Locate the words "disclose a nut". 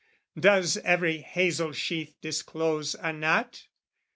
2.21-3.67